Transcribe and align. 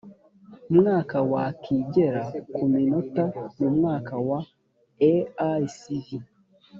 mwaka 0.77 1.17
wa 1.31 1.45
kigera 1.63 2.23
ku 2.53 2.63
minota 2.71 3.23
mu 3.59 3.67
mwaka 3.77 4.13
wa 4.27 4.39
eicv 5.11 6.07